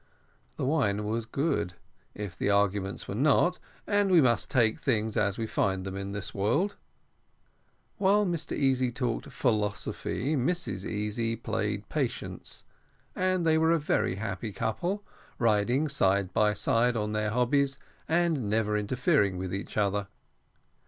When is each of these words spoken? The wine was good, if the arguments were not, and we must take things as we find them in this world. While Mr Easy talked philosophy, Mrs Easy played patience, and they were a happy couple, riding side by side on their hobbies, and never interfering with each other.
The 0.55 0.65
wine 0.65 1.03
was 1.03 1.27
good, 1.27 1.75
if 2.15 2.35
the 2.35 2.49
arguments 2.49 3.07
were 3.07 3.13
not, 3.13 3.59
and 3.85 4.09
we 4.09 4.19
must 4.19 4.49
take 4.49 4.79
things 4.79 5.15
as 5.15 5.37
we 5.37 5.45
find 5.45 5.85
them 5.85 5.95
in 5.95 6.11
this 6.11 6.33
world. 6.33 6.75
While 7.99 8.25
Mr 8.25 8.53
Easy 8.57 8.91
talked 8.91 9.27
philosophy, 9.27 10.35
Mrs 10.35 10.89
Easy 10.89 11.35
played 11.35 11.87
patience, 11.87 12.63
and 13.15 13.45
they 13.45 13.59
were 13.59 13.73
a 13.73 14.15
happy 14.15 14.51
couple, 14.51 15.03
riding 15.37 15.87
side 15.87 16.33
by 16.33 16.53
side 16.53 16.97
on 16.97 17.11
their 17.11 17.29
hobbies, 17.29 17.77
and 18.07 18.49
never 18.49 18.75
interfering 18.75 19.37
with 19.37 19.53
each 19.53 19.77
other. 19.77 20.07